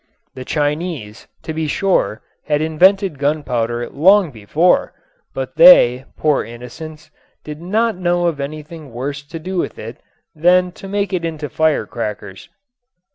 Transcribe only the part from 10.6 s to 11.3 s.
to make it